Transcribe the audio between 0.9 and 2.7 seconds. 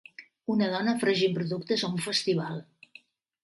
fregint productes a un festival.